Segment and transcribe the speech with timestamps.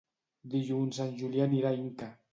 [0.53, 2.13] Dilluns en Julià anirà a Inca.